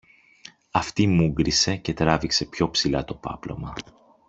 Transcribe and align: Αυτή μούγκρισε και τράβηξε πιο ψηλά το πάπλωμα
Αυτή 0.71 1.07
μούγκρισε 1.07 1.75
και 1.75 1.93
τράβηξε 1.93 2.45
πιο 2.45 2.69
ψηλά 2.69 3.03
το 3.05 3.13
πάπλωμα 3.15 3.73